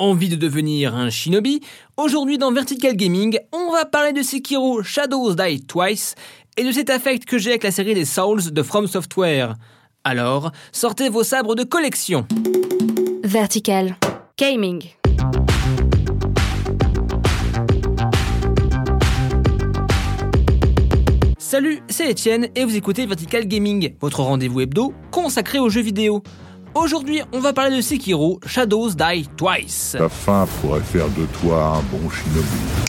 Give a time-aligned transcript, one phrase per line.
[0.00, 1.60] Envie de devenir un shinobi
[1.96, 6.16] Aujourd'hui dans Vertical Gaming, on va parler de Sekiro Shadows Die Twice
[6.56, 9.54] et de cet affect que j'ai avec la série des Souls de From Software.
[10.02, 12.26] Alors, sortez vos sabres de collection.
[13.22, 13.96] Vertical
[14.36, 14.82] Gaming.
[21.38, 26.24] Salut, c'est Etienne et vous écoutez Vertical Gaming, votre rendez-vous hebdo consacré aux jeux vidéo.
[26.74, 29.94] Aujourd'hui, on va parler de Sekiro Shadows Die Twice.
[29.96, 32.48] Ta fin pourrait faire de toi un bon shinobi.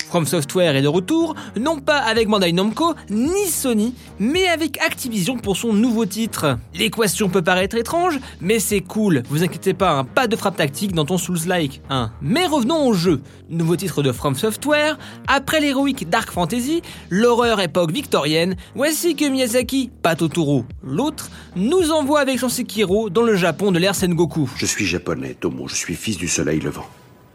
[0.10, 5.38] From Software est de retour, non pas avec Bandai Namco ni Sony, mais avec Activision
[5.38, 6.58] pour son nouveau titre.
[6.74, 10.94] L'équation peut paraître étrange, mais c'est cool, vous inquiétez pas, hein, pas de frappe tactique
[10.94, 11.82] dans ton Souls-like.
[11.90, 12.12] Hein.
[12.22, 13.22] Mais revenons au jeu.
[13.50, 14.98] Nouveau titre de From Software,
[15.28, 22.22] après l'héroïque Dark Fantasy, l'horreur époque victorienne, voici que Miyazaki, pas Totoro, l'autre, nous envoie
[22.22, 24.50] avec son Sekiro dans le Japon de l'ère Sengoku.
[24.56, 26.86] Je suis japonais, Tomo, je suis fils du soleil levant.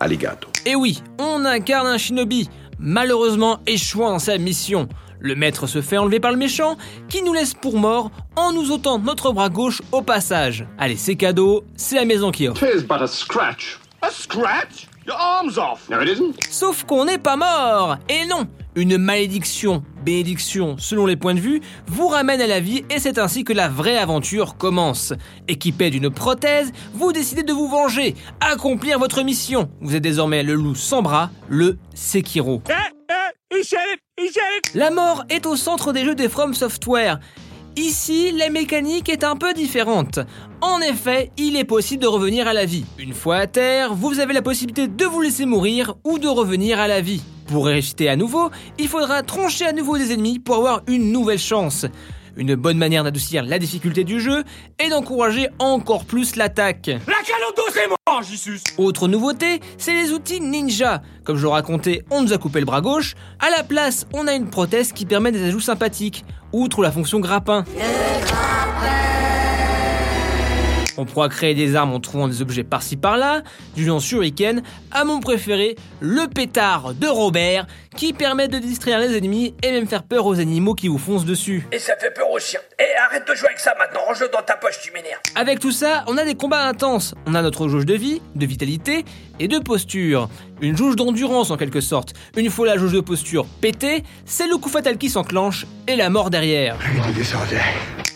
[0.00, 0.48] Alligato.
[0.64, 4.88] Et oui, on incarne un shinobi, malheureusement échouant dans sa mission.
[5.18, 6.78] Le maître se fait enlever par le méchant,
[7.10, 10.66] qui nous laisse pour mort en nous ôtant notre bras gauche au passage.
[10.78, 12.64] Allez, c'est cadeau, c'est la maison qui offre.
[12.66, 13.78] Tis but a scratch.
[14.00, 14.88] A scratch?
[15.06, 15.90] Your arm's off.
[15.90, 16.36] No, it isn't.
[16.50, 21.60] Sauf qu'on n'est pas mort Et non Une malédiction, bénédiction, selon les points de vue,
[21.88, 25.12] vous ramène à la vie et c'est ainsi que la vraie aventure commence.
[25.48, 29.68] Équipé d'une prothèse, vous décidez de vous venger, accomplir votre mission.
[29.80, 32.62] Vous êtes désormais le loup sans bras, le Sekiro.
[34.74, 37.18] La mort est au centre des jeux des From Software.
[37.76, 40.20] Ici, la mécanique est un peu différente.
[40.60, 42.84] En effet, il est possible de revenir à la vie.
[42.98, 46.78] Une fois à terre, vous avez la possibilité de vous laisser mourir ou de revenir
[46.78, 47.22] à la vie.
[47.50, 51.38] Pour ressusciter à nouveau, il faudra troncher à nouveau des ennemis pour avoir une nouvelle
[51.38, 51.84] chance.
[52.36, 54.44] Une bonne manière d'adoucir la difficulté du jeu
[54.78, 56.86] et d'encourager encore plus l'attaque.
[56.86, 58.60] La calodo, c'est moi, Jesus.
[58.78, 61.02] Autre nouveauté, c'est les outils ninja.
[61.24, 63.14] Comme je le racontais, on nous a coupé le bras gauche.
[63.40, 67.18] À la place, on a une prothèse qui permet des ajouts sympathiques, outre la fonction
[67.18, 67.64] grappin.
[71.00, 73.40] On pourra créer des armes en trouvant des objets par-ci par-là,
[73.74, 74.62] du genre shuriken,
[74.92, 77.66] à mon préféré, le pétard de Robert,
[77.96, 81.24] qui permet de distraire les ennemis et même faire peur aux animaux qui vous foncent
[81.24, 81.66] dessus.
[81.72, 82.60] Et ça fait peur aux chiens.
[82.78, 85.20] Et arrête de jouer avec ça maintenant, range-le dans ta poche, tu m'énerves.
[85.36, 87.14] Avec tout ça, on a des combats intenses.
[87.26, 89.06] On a notre jauge de vie, de vitalité
[89.38, 90.28] et de posture.
[90.62, 92.14] Une jauge d'endurance en quelque sorte.
[92.36, 96.10] Une fois la jauge de posture pétée, c'est le coup fatal qui s'enclenche et la
[96.10, 96.76] mort derrière.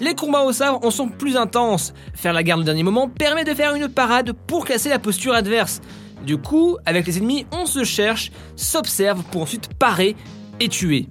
[0.01, 1.95] Les combats au sabre en sont plus intenses.
[2.15, 5.33] Faire la garde au dernier moment permet de faire une parade pour casser la posture
[5.33, 5.81] adverse.
[6.27, 10.17] Du coup, avec les ennemis, on se cherche, s'observe pour ensuite parer
[10.61, 11.09] et tuer.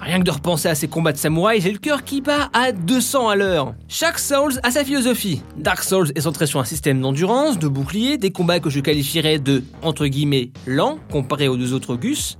[0.00, 2.72] Rien que de repenser à ces combats de samouraï, j'ai le cœur qui bat à
[2.72, 3.74] 200 à l'heure.
[3.88, 5.42] Chaque Souls a sa philosophie.
[5.56, 9.38] Dark Souls est centré sur un système d'endurance, de bouclier, des combats que je qualifierais
[9.38, 12.36] de entre guillemets lents comparé aux deux autres Gus.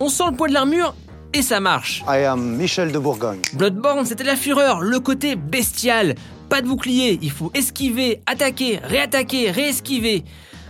[0.00, 0.94] On sent le poids de l'armure
[1.34, 2.04] et ça marche.
[2.06, 3.40] I am Michel de Bourgogne.
[3.54, 6.14] Bloodborne, c'était la fureur, le côté bestial.
[6.48, 10.24] Pas de bouclier, il faut esquiver, attaquer, réattaquer, réesquiver.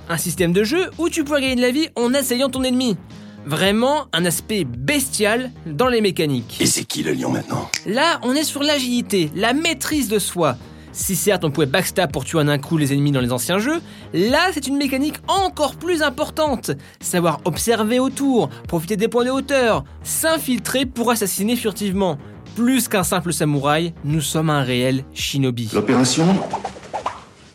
[0.09, 2.97] Un système de jeu où tu pourrais gagner de la vie en assailant ton ennemi.
[3.45, 6.59] Vraiment un aspect bestial dans les mécaniques.
[6.61, 7.69] Et c'est qui le lion maintenant?
[7.87, 10.57] Là, on est sur l'agilité, la maîtrise de soi.
[10.93, 13.59] Si certes on pouvait backstab pour tuer en un coup les ennemis dans les anciens
[13.59, 13.81] jeux,
[14.13, 16.71] là c'est une mécanique encore plus importante.
[17.01, 22.19] Savoir observer autour, profiter des points de hauteur, s'infiltrer pour assassiner furtivement.
[22.57, 25.71] Plus qu'un simple samouraï, nous sommes un réel shinobi.
[25.73, 26.27] L'opération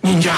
[0.03, 0.31] Ninja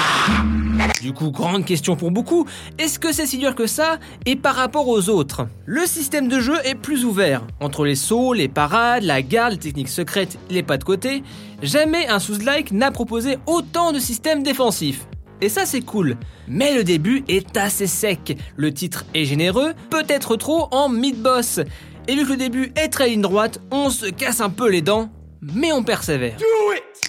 [1.01, 2.45] Du coup, grande question pour beaucoup,
[2.77, 5.47] est-ce que c'est si dur que ça et par rapport aux autres?
[5.65, 7.45] Le système de jeu est plus ouvert.
[7.61, 11.23] Entre les sauts, les parades, la garde, les techniques secrètes, les pas de côté,
[11.61, 15.05] jamais un Souls-like n'a proposé autant de systèmes défensifs.
[15.41, 16.17] Et ça c'est cool.
[16.47, 18.37] Mais le début est assez sec.
[18.57, 21.61] Le titre est généreux, peut-être trop en mid-boss.
[22.07, 24.81] Et vu que le début est très ligne droite, on se casse un peu les
[24.81, 25.09] dents,
[25.41, 26.37] mais on persévère.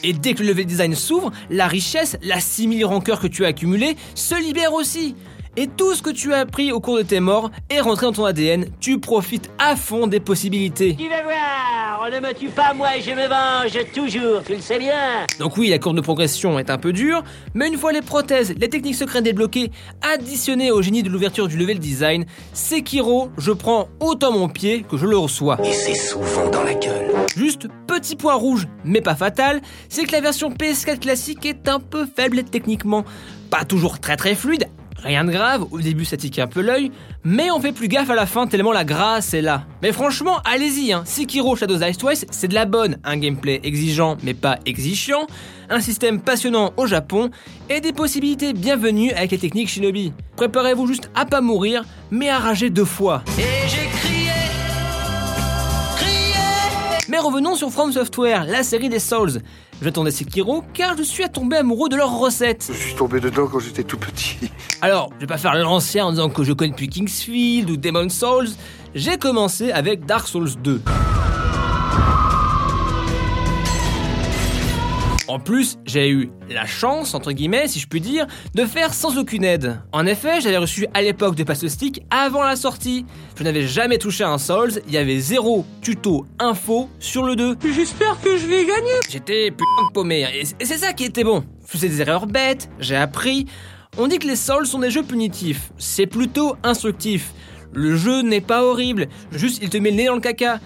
[0.02, 3.48] Et dès que le level design s'ouvre, la richesse, la 6000 rancœurs que tu as
[3.48, 5.14] accumulées, se libère aussi.
[5.56, 8.12] Et tout ce que tu as appris au cours de tes morts est rentré dans
[8.12, 10.96] ton ADN, tu profites à fond des possibilités.
[10.96, 14.78] Tu vas voir, ne me tue pas moi je me venge toujours, tu le sais
[14.78, 15.26] bien.
[15.38, 17.22] Donc oui, la courbe de progression est un peu dure,
[17.54, 19.70] mais une fois les prothèses, les techniques secrètes débloquées,
[20.00, 22.24] additionnées au génie de l'ouverture du level design,
[22.54, 25.58] Sekiro, je prends autant mon pied que je le reçois.
[25.62, 27.10] Et c'est souvent dans la gueule.
[27.36, 31.80] Juste petit point rouge, mais pas fatal, c'est que la version PS4 classique est un
[31.80, 33.04] peu faible techniquement.
[33.50, 34.68] Pas toujours très très fluide,
[35.02, 36.92] Rien de grave, au début ça tique un peu l'œil,
[37.24, 39.64] mais on fait plus gaffe à la fin tellement la grâce est là.
[39.82, 41.02] Mais franchement, allez-y, hein.
[41.06, 45.26] Sekiro Shadows Die Twice, c'est de la bonne, un gameplay exigeant mais pas exigeant,
[45.70, 47.30] un système passionnant au Japon
[47.70, 50.12] et des possibilités bienvenues avec les techniques Shinobi.
[50.36, 53.22] Préparez-vous juste à pas mourir, mais à rager deux fois.
[53.38, 54.30] Et j'ai crié,
[55.96, 56.34] crié.
[57.08, 59.40] Mais revenons sur From Software, la série des Souls.
[59.82, 62.68] J'attendais Sekiro car je suis tombé amoureux de leurs recettes.
[62.70, 64.49] Je suis tombé dedans quand j'étais tout petit.
[64.82, 68.08] Alors, je vais pas faire l'ancien en disant que je connais depuis Kingsfield ou Demon
[68.08, 68.48] Souls.
[68.94, 70.80] J'ai commencé avec Dark Souls 2.
[75.28, 79.18] En plus, j'ai eu la chance, entre guillemets, si je puis dire, de faire sans
[79.18, 79.80] aucune aide.
[79.92, 83.04] En effet, j'avais reçu à l'époque de Pass Stick avant la sortie.
[83.36, 87.36] Je n'avais jamais touché à un Souls, il y avait zéro tuto info sur le
[87.36, 87.58] 2.
[87.72, 88.98] J'espère que je vais gagner.
[89.08, 90.26] J'étais putain de paumé,
[90.58, 91.44] et c'est ça qui était bon.
[91.66, 93.46] Je faisais des erreurs bêtes, j'ai appris.
[94.02, 97.34] On dit que les Souls sont des jeux punitifs, c'est plutôt instructif.
[97.74, 100.58] Le jeu n'est pas horrible, juste il te met le nez dans le caca.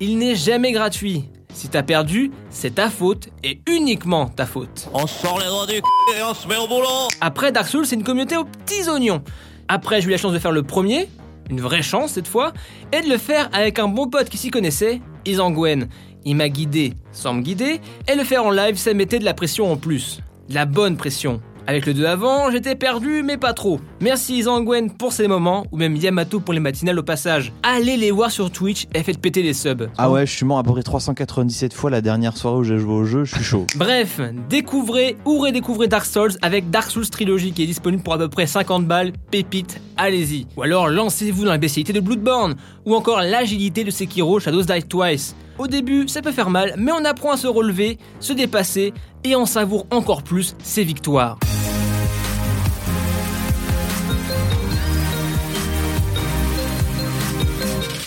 [0.00, 1.24] Il n'est jamais gratuit.
[1.54, 4.90] Si t'as perdu, c'est ta faute et uniquement ta faute.
[4.92, 5.82] On sort les doigts du c
[6.18, 9.22] et on se met au boulot Après, Dark Souls, c'est une communauté aux petits oignons.
[9.66, 11.08] Après, j'ai eu la chance de faire le premier,
[11.48, 12.52] une vraie chance cette fois,
[12.92, 15.88] et de le faire avec un bon pote qui s'y connaissait, Isangwen.
[16.26, 17.80] Il m'a guidé sans me guider,
[18.12, 20.20] et le faire en live, ça mettait de la pression en plus.
[20.50, 21.40] De la bonne pression.
[21.66, 23.80] Avec le 2 avant, j'étais perdu, mais pas trop.
[24.02, 27.54] Merci Isangwen pour ces moments, ou même Yamato pour les matinales au passage.
[27.62, 29.88] Allez les voir sur Twitch et faites péter les subs.
[29.96, 32.76] Ah ouais, je suis mort à peu près 397 fois la dernière soirée où j'ai
[32.76, 33.66] joué au jeu, je suis chaud.
[33.76, 34.20] Bref,
[34.50, 38.28] découvrez ou redécouvrez Dark Souls avec Dark Souls Trilogy qui est disponible pour à peu
[38.28, 40.46] près 50 balles, pépite, allez-y.
[40.58, 44.82] Ou alors lancez-vous dans la bestialité de Bloodborne, ou encore l'agilité de Sekiro Shadows Die
[44.82, 45.34] Twice.
[45.58, 48.92] Au début, ça peut faire mal, mais on apprend à se relever, se dépasser,
[49.22, 51.38] et on savoure encore plus ses victoires.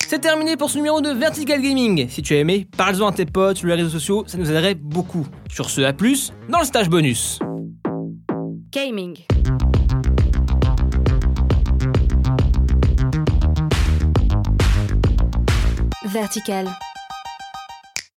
[0.08, 2.08] C'est terminé pour ce numéro de Vertical Gaming.
[2.10, 4.76] Si tu as aimé, parle-en à tes potes sur les réseaux sociaux, ça nous aiderait
[4.76, 5.28] beaucoup.
[5.50, 7.40] Sur ce, à plus dans le stage bonus.
[8.72, 9.18] Gaming.
[16.06, 16.70] Vertical.